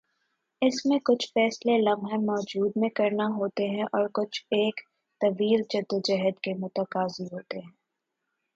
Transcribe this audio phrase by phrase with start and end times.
[0.61, 4.81] اس میں کچھ فیصلے لمحہ موجود میں کرنا ہوتے ہیں اور کچھ ایک
[5.21, 7.71] طویل جدوجہد کے متقاضی ہیں۔